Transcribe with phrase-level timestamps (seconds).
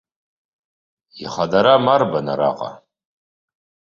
[1.23, 2.69] Ихыдарам арбан араҟа.